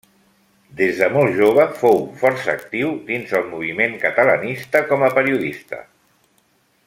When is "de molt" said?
1.01-1.35